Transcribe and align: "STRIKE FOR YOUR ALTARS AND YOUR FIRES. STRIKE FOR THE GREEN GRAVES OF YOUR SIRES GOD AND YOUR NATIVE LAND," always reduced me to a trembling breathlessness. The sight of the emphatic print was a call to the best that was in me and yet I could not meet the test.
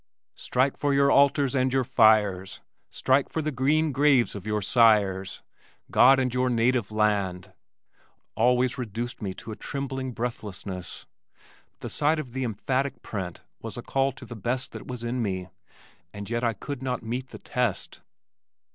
"STRIKE 0.33 0.77
FOR 0.77 0.95
YOUR 0.95 1.11
ALTARS 1.11 1.53
AND 1.53 1.71
YOUR 1.71 1.83
FIRES. 1.83 2.59
STRIKE 2.89 3.29
FOR 3.29 3.43
THE 3.43 3.51
GREEN 3.51 3.91
GRAVES 3.91 4.33
OF 4.33 4.47
YOUR 4.47 4.63
SIRES 4.63 5.43
GOD 5.91 6.17
AND 6.19 6.33
YOUR 6.33 6.49
NATIVE 6.49 6.89
LAND," 6.89 7.53
always 8.33 8.79
reduced 8.79 9.21
me 9.21 9.35
to 9.35 9.51
a 9.51 9.55
trembling 9.55 10.11
breathlessness. 10.11 11.05
The 11.81 11.89
sight 11.89 12.17
of 12.17 12.33
the 12.33 12.43
emphatic 12.43 13.03
print 13.03 13.41
was 13.61 13.77
a 13.77 13.83
call 13.83 14.11
to 14.13 14.25
the 14.25 14.35
best 14.35 14.71
that 14.71 14.87
was 14.87 15.03
in 15.03 15.21
me 15.21 15.49
and 16.11 16.27
yet 16.31 16.43
I 16.43 16.53
could 16.53 16.81
not 16.81 17.03
meet 17.03 17.27
the 17.29 17.37
test. 17.37 18.01